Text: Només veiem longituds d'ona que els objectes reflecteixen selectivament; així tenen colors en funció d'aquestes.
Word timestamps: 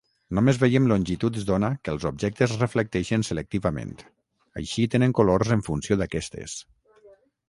Només 0.35 0.57
veiem 0.61 0.85
longituds 0.91 1.43
d'ona 1.49 1.67
que 1.83 1.91
els 1.95 2.07
objectes 2.09 2.55
reflecteixen 2.61 3.25
selectivament; 3.27 3.93
així 4.63 4.87
tenen 4.95 5.13
colors 5.21 5.53
en 5.57 5.63
funció 5.69 5.99
d'aquestes. 6.01 6.57